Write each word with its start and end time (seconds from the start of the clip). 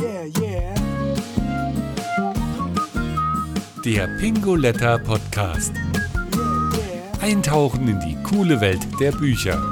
Yeah, 0.00 0.24
yeah. 0.40 0.74
Der 3.84 4.08
Pingoletta 4.18 4.98
Podcast. 4.98 5.72
Eintauchen 7.20 7.86
in 7.86 8.00
die 8.00 8.16
coole 8.24 8.60
Welt 8.60 8.80
der 8.98 9.12
Bücher. 9.12 9.62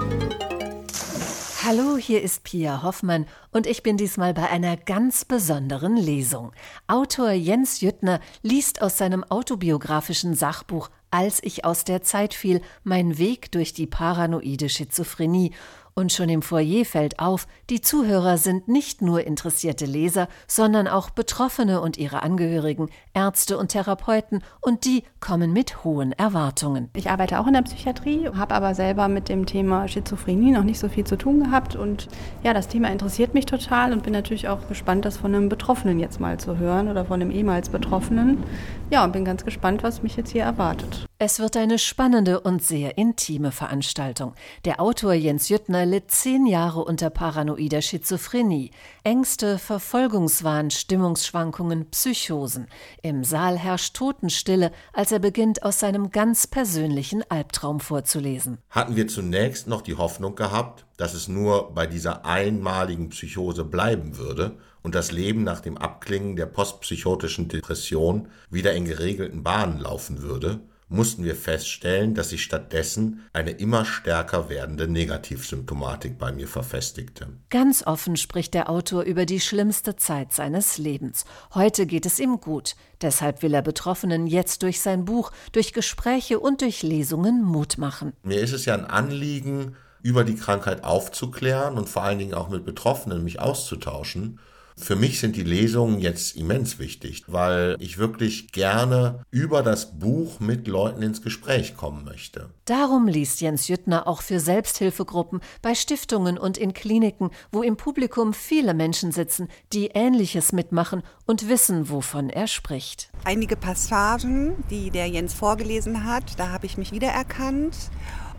Hallo, 1.65 1.97
hier 1.97 2.23
ist 2.23 2.45
Pia 2.45 2.83
Hoffmann 2.83 3.27
und 3.53 3.67
ich 3.67 3.83
bin 3.83 3.97
diesmal 3.97 4.35
bei 4.35 4.49
einer 4.51 4.77
ganz 4.77 5.25
besonderen 5.25 5.97
Lesung. 5.97 6.53
Autor 6.89 7.31
Jens 7.31 7.81
Jüttner 7.81 8.21
liest 8.43 8.83
aus 8.83 8.99
seinem 8.99 9.25
autobiografischen 9.25 10.35
Sachbuch 10.35 10.91
Als 11.11 11.43
ich 11.43 11.65
aus 11.65 11.85
der 11.85 12.03
Zeit 12.03 12.35
fiel, 12.35 12.63
mein 12.85 13.17
Weg 13.17 13.53
durch 13.53 13.73
die 13.75 13.87
paranoide 13.87 14.69
Schizophrenie 14.69 15.53
und 15.95 16.13
schon 16.13 16.29
im 16.29 16.43
Foyer 16.43 16.85
fällt 16.85 17.19
auf, 17.19 17.47
die 17.71 17.81
Zuhörer 17.81 18.39
sind 18.39 18.69
nicht 18.69 19.03
nur 19.03 19.27
interessierte 19.27 19.87
Leser, 19.87 20.29
sondern 20.47 20.89
auch 20.89 21.11
Betroffene 21.11 21.81
und 21.81 21.99
ihre 21.99 22.23
Angehörigen, 22.23 22.89
Ärzte 23.15 23.59
und 23.59 23.69
Therapeuten, 23.69 24.43
und 24.61 24.85
die 24.85 25.05
kommen 25.21 25.53
mit 25.53 25.85
hohen 25.85 26.13
Erwartungen. 26.13 26.91
Ich 26.95 27.11
arbeite 27.11 27.39
auch 27.39 27.47
in 27.47 27.55
der 27.55 27.63
Psychiatrie, 27.63 28.29
habe 28.29 28.55
aber 28.55 28.75
selber 28.75 29.09
mit 29.09 29.29
dem 29.29 29.47
Thema 29.47 29.89
Schizophrenie 29.89 30.51
noch 30.51 30.65
nicht 30.65 30.79
so 30.79 30.89
viel 30.89 31.05
zu 31.05 31.17
tun 31.17 31.45
gehabt. 31.45 31.77
Und 31.77 32.09
ja, 32.43 32.55
das 32.55 32.69
Thema 32.69 32.91
interessiert 32.91 33.35
mich 33.35 33.47
total 33.47 33.93
und 33.93 34.03
bin 34.03 34.13
natürlich 34.13 34.49
auch 34.49 34.69
gespannt, 34.69 35.05
das 35.05 35.17
von 35.17 35.35
einem 35.35 35.49
Betroffenen 35.49 35.99
jetzt 35.99 36.21
mal 36.21 36.39
zu 36.39 36.59
hören 36.59 36.89
oder 36.89 37.05
von 37.05 37.21
einem 37.21 37.31
ehemals 37.31 37.69
Betroffenen. 37.69 38.45
Ja, 38.93 39.05
und 39.05 39.13
bin 39.13 39.25
ganz 39.25 39.43
gespannt, 39.43 39.83
was 39.83 40.03
mich 40.03 40.17
jetzt 40.17 40.33
hier 40.33 40.43
erwartet. 40.43 41.07
Es 41.19 41.39
wird 41.39 41.57
eine 41.57 41.79
spannende 41.79 42.41
und 42.41 42.63
sehr 42.63 42.99
intime 42.99 43.51
Veranstaltung. 43.51 44.35
Der 44.67 44.83
Autor 44.83 45.15
Jens 45.15 45.49
Jüttner 45.49 45.87
litt 45.87 46.11
zehn 46.11 46.45
Jahre 46.45 46.85
unter 46.85 47.09
paranoider 47.09 47.81
Schizophrenie. 47.81 48.71
Ängste, 49.03 49.57
Verfolgungswahn, 49.57 50.71
Stimmungsschwankungen, 50.71 51.89
Psychosen. 51.89 52.67
Im 53.01 53.25
Saal 53.25 53.57
herrscht 53.57 53.97
Totenstille, 53.97 54.73
als 54.93 55.11
er 55.11 55.21
beginnt, 55.21 55.63
aus 55.63 55.81
seinem 55.81 56.11
ganz 56.11 56.47
persönlichen 56.47 57.25
Albtraum 57.31 57.81
vorzulesen. 57.81 58.59
Hatten 58.69 58.95
wir 58.95 59.09
zunächst 59.09 59.69
noch 59.69 59.81
die 59.81 59.95
Hoffnung 59.95 60.35
gehabt, 60.35 60.85
dass 60.99 61.15
es 61.15 61.29
nur 61.29 61.73
bei 61.73 61.87
dieser 61.87 62.27
einmaligen 62.27 63.09
Psychose 63.09 63.65
bleiben 63.65 64.19
würde 64.19 64.59
und 64.83 64.95
das 64.95 65.13
Leben 65.13 65.45
nach 65.45 65.61
dem 65.61 65.77
Abklingen 65.77 66.37
der 66.37 66.47
postpsychotischen 66.47 67.49
Depression 67.49 68.29
wieder 68.51 68.73
in 68.75 68.85
geregelten 68.85 69.43
Bahnen 69.43 69.79
laufen 69.79 70.23
würde, 70.23 70.61
mussten 70.93 71.25
wir 71.25 71.35
feststellen, 71.35 72.15
dass 72.15 72.31
sich 72.31 72.43
stattdessen 72.43 73.23
eine 73.33 73.53
immer 73.53 73.85
stärker 73.85 74.49
werdende 74.49 74.87
Negativsymptomatik 74.89 76.19
bei 76.19 76.33
mir 76.33 76.47
verfestigte. 76.47 77.29
Ganz 77.49 77.87
offen 77.87 78.17
spricht 78.17 78.55
der 78.55 78.69
Autor 78.69 79.03
über 79.03 79.25
die 79.25 79.41
schlimmste 79.41 79.97
Zeit 79.97 80.33
seines 80.33 80.79
Lebens. 80.79 81.25
Heute 81.55 81.87
geht 81.87 82.07
es 82.07 82.21
ihm 82.21 82.41
gut. 82.41 82.77
Deshalb 83.01 83.43
will 83.43 83.55
er 83.55 83.63
Betroffenen 83.63 84.27
jetzt 84.27 84.63
durch 84.63 84.81
sein 84.81 85.05
Buch, 85.05 85.33
durch 85.53 85.73
Gespräche 85.73 86.39
und 86.39 86.61
durch 86.61 86.83
Lesungen 86.83 87.43
Mut 87.43 87.79
machen. 87.79 88.13
Mir 88.23 88.41
ist 88.41 88.53
es 88.53 88.67
ja 88.67 88.75
ein 88.75 88.85
Anliegen, 88.85 89.77
über 90.03 90.25
die 90.25 90.35
Krankheit 90.37 90.85
aufzuklären 90.85 91.79
und 91.79 91.89
vor 91.89 92.03
allen 92.03 92.19
Dingen 92.19 92.35
auch 92.35 92.51
mit 92.51 92.65
Betroffenen 92.65 93.25
mich 93.25 93.41
auszutauschen. 93.41 94.41
Für 94.77 94.97
mich 94.97 95.21
sind 95.21 95.37
die 95.37 95.43
Lesungen 95.43 96.01
jetzt 96.01 96.37
immens 96.37 96.79
wichtig, 96.79 97.25
weil 97.27 97.77
ich 97.79 97.99
wirklich 97.99 98.53
gerne 98.53 99.25
über 99.31 99.63
das 99.63 99.99
Buch 99.99 100.41
mit 100.41 100.67
Leuten 100.67 101.03
ins 101.03 101.23
Gespräch 101.23 101.77
kommen 101.77 102.05
möchte. 102.05 102.51
Darum 102.65 103.07
liest 103.07 103.41
Jens 103.41 103.69
Jüttner 103.69 104.07
auch 104.07 104.23
für 104.23 104.41
Selbsthilfegruppen, 104.41 105.41
bei 105.61 105.75
Stiftungen 105.75 106.39
und 106.39 106.59
in 106.59 106.73
Kliniken, 106.73 107.31
wo 107.51 107.63
im 107.63 107.77
Publikum 107.77 108.33
viele 108.35 108.75
Menschen 108.75 109.13
sitzen, 109.13 109.49
die 109.73 109.89
Ähnliches 109.89 110.53
mitmachen 110.53 111.03
und 111.27 111.49
wissen, 111.49 111.91
wovon 111.91 112.31
er 112.31 112.47
spricht. 112.47 113.11
Einige 113.25 113.57
Passagen, 113.57 114.55
die 114.71 114.91
der 114.91 115.07
Jens 115.07 115.35
vorgelesen 115.35 116.05
hat, 116.05 116.39
da 116.39 116.51
habe 116.51 116.67
ich 116.67 116.79
mich 116.79 116.93
wiedererkannt. 116.93 117.77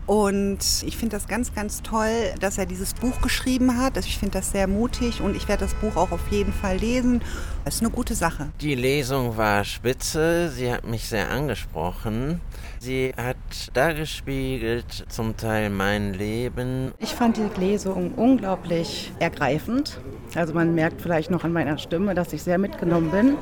Und 0.06 0.58
ich 0.86 0.96
finde 0.96 1.16
das 1.16 1.28
ganz, 1.28 1.54
ganz 1.54 1.82
toll, 1.82 2.34
dass 2.38 2.58
er 2.58 2.66
dieses 2.66 2.92
Buch 2.92 3.22
geschrieben 3.22 3.78
hat. 3.78 3.96
Ich 3.96 4.18
finde 4.18 4.38
das 4.38 4.52
sehr 4.52 4.66
mutig 4.66 5.22
und 5.22 5.34
ich 5.34 5.48
werde 5.48 5.64
das 5.64 5.74
Buch 5.74 5.96
auch 5.96 6.10
auf 6.10 6.28
jeden 6.30 6.52
Fall 6.52 6.76
lesen. 6.76 7.22
Es 7.64 7.76
ist 7.76 7.80
eine 7.80 7.90
gute 7.90 8.14
Sache. 8.14 8.48
Die 8.60 8.74
Lesung 8.74 9.38
war 9.38 9.64
spitze. 9.64 10.50
Sie 10.50 10.70
hat 10.70 10.86
mich 10.86 11.08
sehr 11.08 11.30
angesprochen. 11.30 12.40
Sie 12.80 13.14
hat 13.16 13.36
dargespiegelt 13.72 15.06
zum 15.08 15.38
Teil 15.38 15.70
mein 15.70 16.12
Leben. 16.12 16.92
Ich 16.98 17.14
fand 17.14 17.38
die 17.38 17.48
Lesung 17.58 18.12
unglaublich 18.12 19.10
ergreifend. 19.20 20.00
Also 20.34 20.52
man 20.52 20.74
merkt 20.74 21.00
vielleicht 21.00 21.30
noch 21.30 21.44
an 21.44 21.52
meiner 21.52 21.78
Stimme, 21.78 22.14
dass 22.14 22.34
ich 22.34 22.42
sehr 22.42 22.58
mitgenommen 22.58 23.10
bin. 23.10 23.36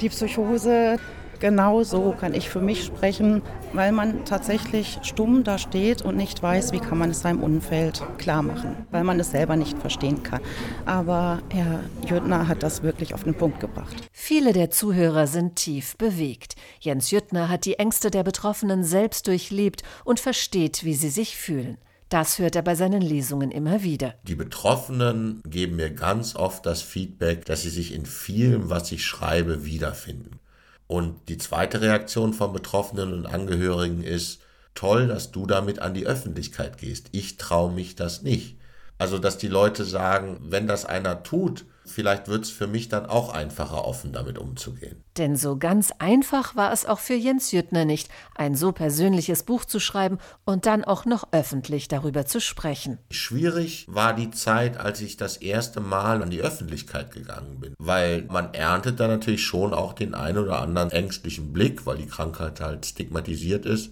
Die 0.00 0.08
Psychose 0.08 0.98
Genau 1.44 1.82
so 1.82 2.12
kann 2.18 2.32
ich 2.32 2.48
für 2.48 2.62
mich 2.62 2.84
sprechen, 2.84 3.42
weil 3.74 3.92
man 3.92 4.24
tatsächlich 4.24 4.98
stumm 5.02 5.44
da 5.44 5.58
steht 5.58 6.00
und 6.00 6.16
nicht 6.16 6.42
weiß, 6.42 6.72
wie 6.72 6.78
kann 6.78 6.96
man 6.96 7.10
es 7.10 7.20
seinem 7.20 7.42
Umfeld 7.42 8.02
klar 8.16 8.40
machen, 8.40 8.86
weil 8.90 9.04
man 9.04 9.20
es 9.20 9.32
selber 9.32 9.54
nicht 9.54 9.76
verstehen 9.76 10.22
kann. 10.22 10.40
Aber 10.86 11.42
Herr 11.50 11.80
Jüttner 12.08 12.48
hat 12.48 12.62
das 12.62 12.82
wirklich 12.82 13.12
auf 13.12 13.24
den 13.24 13.34
Punkt 13.34 13.60
gebracht. 13.60 13.94
Viele 14.10 14.54
der 14.54 14.70
Zuhörer 14.70 15.26
sind 15.26 15.56
tief 15.56 15.98
bewegt. 15.98 16.56
Jens 16.80 17.10
Jüttner 17.10 17.50
hat 17.50 17.66
die 17.66 17.78
Ängste 17.78 18.10
der 18.10 18.22
Betroffenen 18.22 18.82
selbst 18.82 19.26
durchlebt 19.26 19.82
und 20.04 20.20
versteht, 20.20 20.82
wie 20.82 20.94
sie 20.94 21.10
sich 21.10 21.36
fühlen. 21.36 21.76
Das 22.08 22.38
hört 22.38 22.56
er 22.56 22.62
bei 22.62 22.74
seinen 22.74 23.02
Lesungen 23.02 23.50
immer 23.50 23.82
wieder. 23.82 24.14
Die 24.22 24.34
Betroffenen 24.34 25.42
geben 25.44 25.76
mir 25.76 25.90
ganz 25.90 26.36
oft 26.36 26.64
das 26.64 26.80
Feedback, 26.80 27.44
dass 27.44 27.60
sie 27.60 27.68
sich 27.68 27.92
in 27.92 28.06
vielem, 28.06 28.70
was 28.70 28.90
ich 28.92 29.04
schreibe, 29.04 29.66
wiederfinden. 29.66 30.40
Und 30.86 31.28
die 31.28 31.38
zweite 31.38 31.80
Reaktion 31.80 32.34
von 32.34 32.52
Betroffenen 32.52 33.12
und 33.12 33.26
Angehörigen 33.26 34.02
ist, 34.02 34.40
toll, 34.74 35.06
dass 35.06 35.30
du 35.30 35.46
damit 35.46 35.78
an 35.78 35.94
die 35.94 36.06
Öffentlichkeit 36.06 36.78
gehst. 36.78 37.08
Ich 37.12 37.36
traue 37.36 37.72
mich 37.72 37.96
das 37.96 38.22
nicht. 38.22 38.58
Also, 38.98 39.18
dass 39.18 39.38
die 39.38 39.48
Leute 39.48 39.84
sagen, 39.84 40.38
wenn 40.42 40.66
das 40.66 40.84
einer 40.84 41.22
tut, 41.22 41.64
vielleicht 41.84 42.28
wird 42.28 42.44
es 42.44 42.50
für 42.50 42.66
mich 42.66 42.88
dann 42.88 43.06
auch 43.06 43.32
einfacher, 43.32 43.84
offen 43.84 44.12
damit 44.12 44.38
umzugehen. 44.38 45.02
Denn 45.16 45.36
so 45.36 45.56
ganz 45.56 45.92
einfach 45.98 46.56
war 46.56 46.72
es 46.72 46.86
auch 46.86 46.98
für 46.98 47.14
Jens 47.14 47.52
Jüttner 47.52 47.84
nicht, 47.84 48.08
ein 48.34 48.54
so 48.54 48.72
persönliches 48.72 49.42
Buch 49.42 49.64
zu 49.64 49.78
schreiben 49.78 50.18
und 50.44 50.66
dann 50.66 50.84
auch 50.84 51.04
noch 51.04 51.28
öffentlich 51.32 51.88
darüber 51.88 52.26
zu 52.26 52.40
sprechen. 52.40 52.98
Schwierig 53.10 53.86
war 53.88 54.14
die 54.14 54.30
Zeit, 54.30 54.78
als 54.78 55.00
ich 55.00 55.16
das 55.16 55.36
erste 55.36 55.80
Mal 55.80 56.22
an 56.22 56.30
die 56.30 56.40
Öffentlichkeit 56.40 57.12
gegangen 57.12 57.60
bin, 57.60 57.74
weil 57.78 58.22
man 58.22 58.54
erntet 58.54 58.98
da 58.98 59.06
natürlich 59.06 59.44
schon 59.44 59.72
auch 59.74 59.92
den 59.92 60.14
einen 60.14 60.38
oder 60.38 60.60
anderen 60.60 60.90
ängstlichen 60.90 61.52
Blick, 61.52 61.86
weil 61.86 61.98
die 61.98 62.08
Krankheit 62.08 62.60
halt 62.60 62.86
stigmatisiert 62.86 63.66
ist 63.66 63.90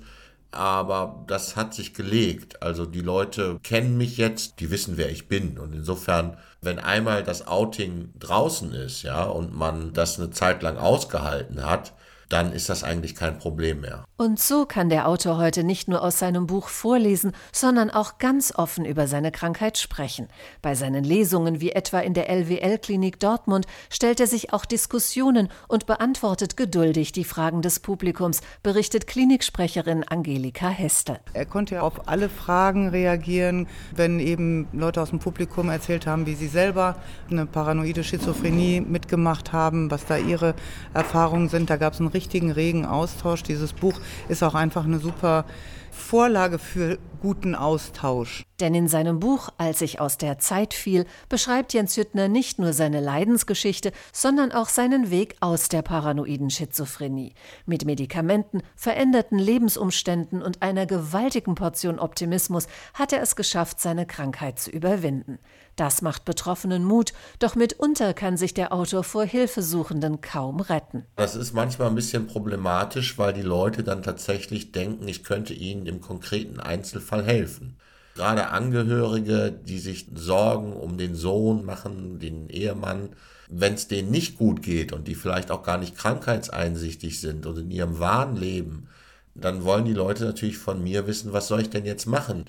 aber 0.53 1.25
das 1.27 1.57
hat 1.57 1.75
sich 1.75 1.95
gelegt. 1.95 2.63
Also 2.63 2.87
die 2.87 3.01
Leute 3.01 3.59
kennen 3.63 3.97
mich 3.97 4.17
jetzt, 4.19 4.61
die 4.61 4.71
wissen, 4.71 4.97
wer 4.97 5.11
ich 5.11 5.29
bin. 5.29 5.59
Und 5.59 5.75
insofern, 5.75 6.37
wenn 6.61 6.79
einmal 6.79 7.25
das 7.25 7.47
Outing 7.47 8.13
draußen 8.19 8.73
ist, 8.73 9.03
ja, 9.03 9.25
und 9.25 9.55
man 9.55 9.93
das 9.93 10.19
eine 10.21 10.31
Zeit 10.31 10.63
lang 10.63 10.77
ausgehalten 10.77 11.65
hat, 11.65 11.95
dann 12.29 12.53
ist 12.53 12.69
das 12.69 12.85
eigentlich 12.85 13.15
kein 13.15 13.39
Problem 13.39 13.81
mehr. 13.81 14.05
Und 14.17 14.39
so 14.39 14.67
kann 14.67 14.89
der 14.89 15.09
Autor 15.09 15.39
heute 15.39 15.65
nicht 15.65 15.89
nur 15.89 16.03
aus 16.03 16.19
seinem 16.19 16.47
Buch 16.47 16.69
vorlesen, 16.69 17.33
sondern 17.53 17.91
auch 17.91 18.19
ganz 18.19 18.55
offen 18.55 18.85
über 18.85 19.07
seine 19.07 19.33
Krankheit 19.33 19.79
sprechen. 19.79 20.29
Bei 20.63 20.75
seinen 20.75 21.05
Lesungen, 21.05 21.61
wie 21.61 21.73
etwa 21.73 22.01
in 22.01 22.15
der 22.15 22.29
LWL-Klinik 22.31 23.19
Dortmund, 23.19 23.67
stellt 23.91 24.21
er 24.21 24.27
sich 24.27 24.53
auch 24.53 24.65
Diskussionen 24.65 25.49
und 25.69 25.87
beantwortet 25.87 26.57
geduldig 26.57 27.13
die 27.13 27.25
Fragen 27.25 27.63
des 27.63 27.81
Publikums, 27.81 28.43
berichtet 28.63 29.07
Kliniksprecherin 29.07 30.05
Angelika 30.05 30.69
Heste. 30.69 31.19
Er 31.33 31.47
konnte 31.47 31.83
auf 31.83 32.09
alle 32.09 32.29
Fragen 32.29 32.89
reagieren, 32.89 33.67
wenn 33.95 34.21
eben 34.21 34.69
Leute 34.73 35.03
aus 35.03 35.11
dem 35.11 35.19
Publikum 35.19 35.69
erzählt 35.69 36.07
haben, 36.07 36.27
wie 36.27 36.35
sie 36.35 36.49
selber 36.49 36.97
eine 37.31 37.47
paranoide 37.47 38.05
Schizophrenie 38.05 38.81
mitgemacht 38.81 39.53
haben, 39.53 39.91
was 39.91 40.07
da 40.07 40.17
ihre 40.17 40.55
Erfahrungen 40.95 41.49
sind. 41.49 41.71
Da 41.71 41.77
gab 41.77 41.95
es 41.95 42.01
einen 42.01 42.09
richtigen 42.23 42.53
regen 42.53 42.87
Austausch. 42.87 43.43
Dieses 43.43 43.73
Buch 43.73 43.95
ist 44.29 44.45
auch 44.45 44.55
einfach 44.55 44.85
eine 44.85 45.01
super 45.01 45.45
Vorlage 45.93 46.59
für 46.59 46.99
guten 47.21 47.55
Austausch. 47.55 48.45
Denn 48.59 48.75
in 48.75 48.89
seinem 48.89 49.21
Buch 49.21 49.51
Als 49.59 49.81
ich 49.81 50.01
aus 50.01 50.19
der 50.19 50.39
Zeit 50.39 50.75
fiel, 50.75 51.05
beschreibt 51.29 51.73
Jens 51.73 51.97
Hüttner 51.97 52.29
nicht 52.29 52.59
nur 52.59 52.73
seine 52.73 53.01
Leidensgeschichte, 53.01 53.93
sondern 54.13 54.51
auch 54.51 54.69
seinen 54.69 55.11
Weg 55.11 55.37
aus 55.41 55.69
der 55.69 55.83
paranoiden 55.83 56.51
Schizophrenie. 56.51 57.35
Mit 57.67 57.85
Medikamenten, 57.85 58.63
veränderten 58.75 59.39
Lebensumständen 59.39 60.43
und 60.43 60.63
einer 60.63 60.87
gewaltigen 60.87 61.55
Portion 61.55 61.99
Optimismus 61.99 62.67
hat 62.95 63.13
er 63.13 63.23
es 63.23 63.37
geschafft, 63.37 63.81
seine 63.81 64.07
Krankheit 64.07 64.59
zu 64.59 64.71
überwinden. 64.71 65.39
Das 65.77 66.03
macht 66.03 66.25
Betroffenen 66.25 66.85
Mut, 66.85 67.13
doch 67.39 67.55
mitunter 67.55 68.13
kann 68.15 68.37
sich 68.37 68.53
der 68.53 68.73
Autor 68.73 69.05
vor 69.05 69.25
Hilfesuchenden 69.25 70.21
kaum 70.21 70.61
retten. 70.61 71.07
Das 71.17 71.35
ist 71.35 71.55
manchmal 71.55 71.89
ein 71.89 71.95
bisschen 71.95 72.27
problematisch, 72.27 73.17
weil 73.17 73.33
die 73.33 73.43
Leute 73.43 73.83
dann 73.83 74.03
tatsächlich 74.03 74.73
denken, 74.73 75.09
ich 75.09 75.25
könnte 75.25 75.55
ihnen 75.55 75.82
im 75.87 76.01
konkreten 76.01 76.61
Einzelfall 76.61 77.25
helfen. 77.25 77.77
Gerade 78.15 78.49
Angehörige, 78.49 79.53
die 79.53 79.79
sich 79.79 80.07
Sorgen 80.15 80.73
um 80.75 80.99
den 80.99 81.15
Sohn 81.15 81.65
machen, 81.65 82.19
den 82.19 82.49
Ehemann, 82.51 83.11
wenn 83.49 83.75
es 83.75 83.89
denen 83.89 84.11
nicht 84.11 84.37
gut 84.37 84.63
geht 84.63 84.93
und 84.93 85.09
die 85.09 85.15
vielleicht 85.15 85.51
auch 85.51 85.63
gar 85.63 85.79
nicht 85.79 85.97
krankheitseinsichtig 85.97 87.21
sind 87.21 87.47
oder 87.47 87.61
in 87.61 87.71
ihrem 87.71 87.99
wahren 87.99 88.37
Leben, 88.37 88.89
dann 89.35 89.65
wollen 89.65 89.85
die 89.87 89.95
Leute 89.95 90.25
natürlich 90.25 90.59
von 90.59 90.83
mir 90.83 91.07
wissen, 91.07 91.33
was 91.33 91.49
soll 91.49 91.63
ich 91.63 91.71
denn 91.71 91.87
jetzt 91.87 92.07
machen? 92.07 92.47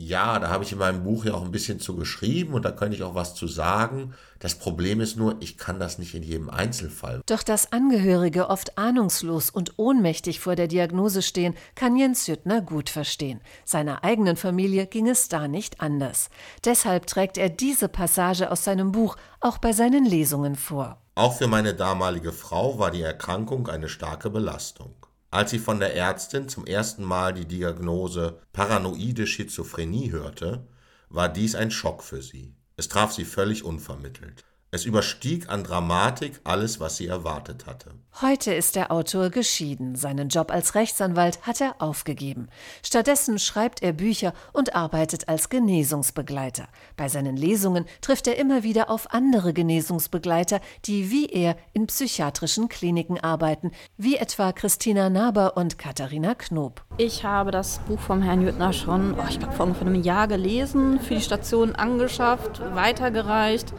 Ja, 0.00 0.38
da 0.38 0.48
habe 0.48 0.62
ich 0.62 0.70
in 0.70 0.78
meinem 0.78 1.02
Buch 1.02 1.24
ja 1.24 1.34
auch 1.34 1.42
ein 1.42 1.50
bisschen 1.50 1.80
zu 1.80 1.96
geschrieben 1.96 2.54
und 2.54 2.64
da 2.64 2.70
könnte 2.70 2.94
ich 2.94 3.02
auch 3.02 3.16
was 3.16 3.34
zu 3.34 3.48
sagen. 3.48 4.14
Das 4.38 4.54
Problem 4.54 5.00
ist 5.00 5.16
nur, 5.16 5.34
ich 5.40 5.58
kann 5.58 5.80
das 5.80 5.98
nicht 5.98 6.14
in 6.14 6.22
jedem 6.22 6.50
Einzelfall. 6.50 7.20
Doch 7.26 7.42
dass 7.42 7.72
Angehörige 7.72 8.48
oft 8.48 8.78
ahnungslos 8.78 9.50
und 9.50 9.72
ohnmächtig 9.76 10.38
vor 10.38 10.54
der 10.54 10.68
Diagnose 10.68 11.20
stehen, 11.20 11.56
kann 11.74 11.96
Jens 11.96 12.28
Jüttner 12.28 12.60
gut 12.60 12.90
verstehen. 12.90 13.40
Seiner 13.64 14.04
eigenen 14.04 14.36
Familie 14.36 14.86
ging 14.86 15.08
es 15.08 15.26
da 15.26 15.48
nicht 15.48 15.80
anders. 15.80 16.30
Deshalb 16.64 17.08
trägt 17.08 17.36
er 17.36 17.48
diese 17.48 17.88
Passage 17.88 18.52
aus 18.52 18.62
seinem 18.62 18.92
Buch 18.92 19.16
auch 19.40 19.58
bei 19.58 19.72
seinen 19.72 20.04
Lesungen 20.04 20.54
vor. 20.54 21.02
Auch 21.16 21.36
für 21.36 21.48
meine 21.48 21.74
damalige 21.74 22.30
Frau 22.30 22.78
war 22.78 22.92
die 22.92 23.02
Erkrankung 23.02 23.66
eine 23.66 23.88
starke 23.88 24.30
Belastung. 24.30 24.94
Als 25.30 25.50
sie 25.50 25.58
von 25.58 25.78
der 25.78 25.94
Ärztin 25.94 26.48
zum 26.48 26.64
ersten 26.66 27.04
Mal 27.04 27.34
die 27.34 27.44
Diagnose 27.44 28.40
paranoide 28.52 29.26
Schizophrenie 29.26 30.10
hörte, 30.10 30.66
war 31.10 31.28
dies 31.28 31.54
ein 31.54 31.70
Schock 31.70 32.02
für 32.02 32.22
sie. 32.22 32.54
Es 32.76 32.88
traf 32.88 33.12
sie 33.12 33.24
völlig 33.24 33.62
unvermittelt. 33.62 34.44
Es 34.70 34.84
überstieg 34.84 35.48
an 35.48 35.64
Dramatik 35.64 36.40
alles, 36.44 36.78
was 36.78 36.98
sie 36.98 37.06
erwartet 37.06 37.64
hatte. 37.64 37.90
Heute 38.20 38.52
ist 38.52 38.76
der 38.76 38.92
Autor 38.92 39.30
geschieden. 39.30 39.96
Seinen 39.96 40.28
Job 40.28 40.50
als 40.50 40.74
Rechtsanwalt 40.74 41.40
hat 41.46 41.62
er 41.62 41.76
aufgegeben. 41.78 42.48
Stattdessen 42.82 43.38
schreibt 43.38 43.82
er 43.82 43.94
Bücher 43.94 44.34
und 44.52 44.74
arbeitet 44.74 45.26
als 45.26 45.48
Genesungsbegleiter. 45.48 46.68
Bei 46.98 47.08
seinen 47.08 47.38
Lesungen 47.38 47.86
trifft 48.02 48.26
er 48.26 48.36
immer 48.36 48.62
wieder 48.62 48.90
auf 48.90 49.14
andere 49.14 49.54
Genesungsbegleiter, 49.54 50.60
die 50.84 51.10
wie 51.10 51.26
er 51.26 51.56
in 51.72 51.86
psychiatrischen 51.86 52.68
Kliniken 52.68 53.18
arbeiten, 53.18 53.70
wie 53.96 54.16
etwa 54.16 54.52
Christina 54.52 55.08
Naber 55.08 55.56
und 55.56 55.78
Katharina 55.78 56.34
Knob. 56.34 56.84
Ich 56.98 57.24
habe 57.24 57.52
das 57.52 57.78
Buch 57.88 58.00
vom 58.00 58.20
Herrn 58.20 58.42
Jüttner 58.42 58.74
schon, 58.74 59.14
oh, 59.14 59.24
ich 59.30 59.38
glaube, 59.38 59.54
vor 59.54 59.64
ungefähr 59.64 59.86
einem 59.86 60.02
Jahr 60.02 60.28
gelesen, 60.28 61.00
für 61.00 61.14
die 61.14 61.22
Station 61.22 61.74
angeschafft, 61.74 62.60
weitergereicht. 62.74 63.72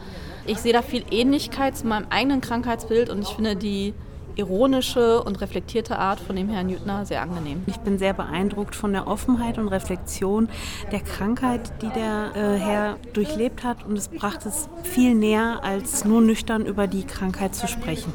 Ich 0.46 0.58
sehe 0.58 0.72
da 0.72 0.82
viel 0.82 1.04
Ähnlichkeit 1.10 1.76
zu 1.76 1.86
meinem 1.86 2.06
eigenen 2.10 2.40
Krankheitsbild 2.40 3.10
und 3.10 3.22
ich 3.22 3.28
finde 3.28 3.56
die 3.56 3.94
ironische 4.36 5.22
und 5.22 5.40
reflektierte 5.40 5.98
Art 5.98 6.20
von 6.20 6.36
dem 6.36 6.48
Herrn 6.48 6.68
Jüttner 6.68 7.06
sehr 7.06 7.22
angenehm. 7.22 7.62
Ich 7.66 7.78
bin 7.78 7.98
sehr 7.98 8.12
beeindruckt 8.12 8.74
von 8.74 8.92
der 8.92 9.06
Offenheit 9.06 9.58
und 9.58 9.68
Reflexion 9.68 10.48
der 10.92 11.00
Krankheit, 11.00 11.72
die 11.82 11.88
der 11.88 12.32
äh, 12.34 12.58
Herr 12.58 12.96
durchlebt 13.12 13.64
hat 13.64 13.84
und 13.84 13.96
es 13.96 14.08
brachte 14.08 14.48
es 14.48 14.68
viel 14.82 15.14
näher, 15.14 15.60
als 15.62 16.04
nur 16.04 16.20
nüchtern 16.20 16.66
über 16.66 16.86
die 16.86 17.04
Krankheit 17.04 17.54
zu 17.54 17.68
sprechen. 17.68 18.12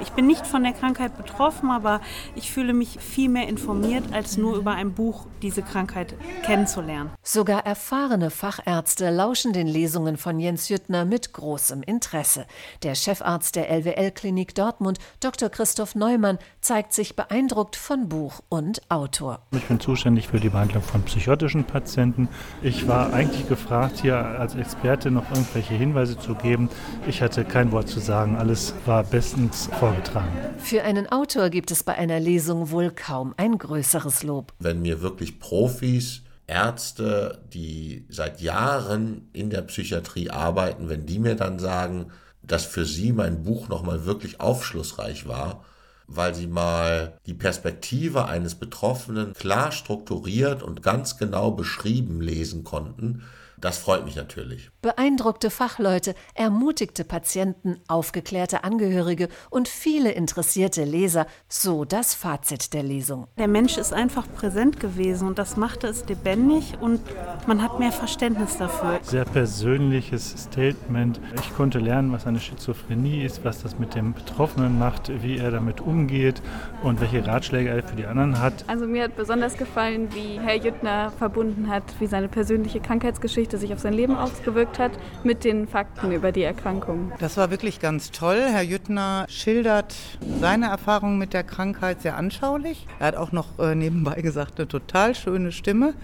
Ich 0.00 0.10
bin 0.12 0.26
nicht 0.26 0.46
von 0.46 0.62
der 0.62 0.72
Krankheit 0.72 1.16
betroffen, 1.16 1.70
aber 1.70 2.00
ich 2.34 2.50
fühle 2.50 2.72
mich 2.72 2.98
viel 3.00 3.28
mehr 3.28 3.48
informiert, 3.48 4.04
als 4.12 4.36
nur 4.36 4.56
über 4.56 4.72
ein 4.72 4.92
Buch 4.92 5.26
diese 5.42 5.62
Krankheit 5.62 6.14
kennenzulernen. 6.44 7.10
Sogar 7.22 7.64
erfahrene 7.66 8.30
Fachärzte 8.30 9.10
lauschen 9.10 9.52
den 9.52 9.66
Lesungen 9.66 10.16
von 10.16 10.38
Jens 10.38 10.68
Jüttner 10.68 11.04
mit 11.04 11.32
großem 11.32 11.82
Interesse. 11.82 12.46
Der 12.82 12.94
Chefarzt 12.94 13.56
der 13.56 13.70
LWL-Klinik 13.70 14.54
Dortmund, 14.54 14.98
Dr. 15.20 15.48
Christoph 15.56 15.94
Neumann 15.94 16.38
zeigt 16.60 16.92
sich 16.92 17.16
beeindruckt 17.16 17.76
von 17.76 18.10
Buch 18.10 18.42
und 18.50 18.82
Autor. 18.90 19.40
Ich 19.52 19.64
bin 19.64 19.80
zuständig 19.80 20.28
für 20.28 20.38
die 20.38 20.50
Behandlung 20.50 20.82
von 20.82 21.02
psychotischen 21.04 21.64
Patienten. 21.64 22.28
Ich 22.60 22.86
war 22.86 23.14
eigentlich 23.14 23.48
gefragt, 23.48 24.00
hier 24.02 24.18
als 24.18 24.54
Experte 24.54 25.10
noch 25.10 25.30
irgendwelche 25.30 25.72
Hinweise 25.72 26.18
zu 26.18 26.34
geben. 26.34 26.68
Ich 27.08 27.22
hatte 27.22 27.42
kein 27.42 27.72
Wort 27.72 27.88
zu 27.88 28.00
sagen. 28.00 28.36
Alles 28.36 28.74
war 28.84 29.02
bestens 29.02 29.70
vorgetragen. 29.78 30.28
Für 30.58 30.82
einen 30.82 31.10
Autor 31.10 31.48
gibt 31.48 31.70
es 31.70 31.82
bei 31.82 31.94
einer 31.94 32.20
Lesung 32.20 32.70
wohl 32.70 32.90
kaum 32.90 33.32
ein 33.38 33.56
größeres 33.56 34.24
Lob. 34.24 34.52
Wenn 34.58 34.82
mir 34.82 35.00
wirklich 35.00 35.40
Profis 35.40 36.20
Ärzte, 36.46 37.42
die 37.52 38.04
seit 38.10 38.42
Jahren 38.42 39.30
in 39.32 39.48
der 39.48 39.62
Psychiatrie 39.62 40.28
arbeiten, 40.28 40.90
wenn 40.90 41.06
die 41.06 41.18
mir 41.18 41.34
dann 41.34 41.58
sagen, 41.58 42.12
dass 42.46 42.64
für 42.64 42.84
sie 42.84 43.12
mein 43.12 43.42
Buch 43.44 43.68
nochmal 43.68 44.04
wirklich 44.04 44.40
aufschlussreich 44.40 45.26
war, 45.26 45.64
weil 46.06 46.34
sie 46.34 46.46
mal 46.46 47.18
die 47.26 47.34
Perspektive 47.34 48.26
eines 48.26 48.54
Betroffenen 48.54 49.32
klar 49.32 49.72
strukturiert 49.72 50.62
und 50.62 50.82
ganz 50.82 51.16
genau 51.18 51.50
beschrieben 51.50 52.20
lesen 52.20 52.64
konnten, 52.64 53.22
das 53.58 53.78
freut 53.78 54.04
mich 54.04 54.16
natürlich. 54.16 54.70
Beeindruckte 54.82 55.50
Fachleute, 55.50 56.14
ermutigte 56.34 57.04
Patienten, 57.04 57.80
aufgeklärte 57.88 58.64
Angehörige 58.64 59.28
und 59.50 59.68
viele 59.68 60.12
interessierte 60.12 60.84
Leser, 60.84 61.26
so 61.48 61.84
das 61.84 62.14
Fazit 62.14 62.72
der 62.74 62.82
Lesung. 62.82 63.26
Der 63.38 63.48
Mensch 63.48 63.78
ist 63.78 63.92
einfach 63.92 64.26
präsent 64.36 64.78
gewesen 64.78 65.26
und 65.26 65.38
das 65.38 65.56
machte 65.56 65.86
es 65.86 66.06
lebendig 66.08 66.74
und 66.80 67.00
man 67.46 67.62
hat 67.62 67.78
mehr 67.78 67.92
Verständnis 67.92 68.58
dafür. 68.58 69.00
Sehr 69.02 69.24
persönliches 69.24 70.34
Statement. 70.36 71.20
Ich 71.40 71.54
konnte 71.56 71.78
lernen, 71.78 72.12
was 72.12 72.26
eine 72.26 72.40
Schizophrenie 72.40 73.24
ist, 73.24 73.44
was 73.44 73.62
das 73.62 73.78
mit 73.78 73.94
dem 73.94 74.12
Betroffenen 74.14 74.78
macht, 74.78 75.10
wie 75.22 75.38
er 75.38 75.50
damit 75.50 75.80
umgeht 75.80 76.42
und 76.82 77.00
welche 77.00 77.26
Ratschläge 77.26 77.70
er 77.70 77.82
für 77.82 77.96
die 77.96 78.06
anderen 78.06 78.40
hat. 78.40 78.64
Also 78.66 78.86
mir 78.86 79.04
hat 79.04 79.16
besonders 79.16 79.56
gefallen, 79.56 80.08
wie 80.14 80.38
Herr 80.38 80.56
Jüttner 80.56 81.10
verbunden 81.12 81.68
hat, 81.68 81.84
wie 81.98 82.06
seine 82.06 82.28
persönliche 82.28 82.80
Krankheitsgeschichte 82.80 83.55
sich 83.58 83.72
auf 83.72 83.80
sein 83.80 83.92
Leben 83.92 84.16
ausgewirkt 84.16 84.78
hat, 84.78 84.92
mit 85.24 85.44
den 85.44 85.66
Fakten 85.66 86.12
über 86.12 86.32
die 86.32 86.42
Erkrankung. 86.42 87.12
Das 87.18 87.36
war 87.36 87.50
wirklich 87.50 87.80
ganz 87.80 88.10
toll. 88.10 88.42
Herr 88.48 88.62
Jüttner 88.62 89.26
schildert 89.28 89.94
seine 90.40 90.66
Erfahrungen 90.66 91.18
mit 91.18 91.32
der 91.32 91.44
Krankheit 91.44 92.02
sehr 92.02 92.16
anschaulich. 92.16 92.86
Er 92.98 93.08
hat 93.08 93.16
auch 93.16 93.32
noch 93.32 93.58
äh, 93.58 93.74
nebenbei 93.74 94.20
gesagt, 94.22 94.58
eine 94.58 94.68
total 94.68 95.14
schöne 95.14 95.52
Stimme 95.52 95.94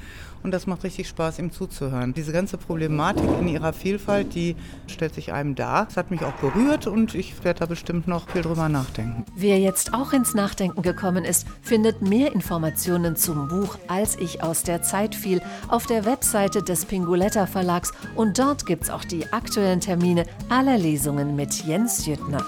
und 0.42 0.50
das 0.52 0.66
macht 0.66 0.84
richtig 0.84 1.08
Spaß, 1.08 1.38
ihm 1.38 1.52
zuzuhören. 1.52 2.14
Diese 2.14 2.32
ganze 2.32 2.56
Problematik 2.58 3.28
in 3.40 3.48
ihrer 3.48 3.72
Vielfalt, 3.72 4.34
die 4.34 4.56
stellt 4.86 5.14
sich 5.14 5.32
einem 5.32 5.54
dar. 5.54 5.86
Es 5.88 5.96
hat 5.96 6.10
mich 6.10 6.22
auch 6.22 6.34
berührt 6.34 6.86
und 6.86 7.14
ich 7.14 7.44
werde 7.44 7.60
da 7.60 7.66
bestimmt 7.66 8.08
noch 8.08 8.28
viel 8.28 8.42
drüber 8.42 8.68
nachdenken. 8.68 9.24
Wer 9.36 9.58
jetzt 9.58 9.94
auch 9.94 10.12
ins 10.12 10.34
Nachdenken 10.34 10.82
gekommen 10.82 11.24
ist, 11.24 11.46
findet 11.62 12.02
mehr 12.02 12.32
Informationen 12.32 13.16
zum 13.16 13.48
Buch 13.48 13.78
Als 13.88 14.16
ich 14.16 14.42
aus 14.42 14.62
der 14.62 14.82
Zeit 14.82 15.14
fiel 15.14 15.40
auf 15.68 15.86
der 15.86 16.04
Webseite 16.04 16.62
des 16.62 16.84
Pinguletta 16.84 17.46
Verlags 17.46 17.92
und 18.16 18.38
dort 18.38 18.66
gibt 18.66 18.84
es 18.84 18.90
auch 18.90 19.04
die 19.04 19.32
aktuellen 19.32 19.80
Termine 19.80 20.24
aller 20.48 20.78
Lesungen 20.78 21.36
mit 21.36 21.64
Jens 21.64 22.06
Jüttner. 22.06 22.44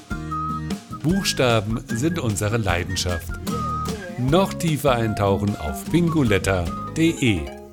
Buchstaben 1.03 1.81
sind 1.87 2.19
unsere 2.19 2.57
Leidenschaft. 2.57 3.29
Noch 4.19 4.55
tiefer 4.55 4.93
eintauchen 4.93 5.55
auf 5.57 5.85
pinguletta.de 5.91 7.64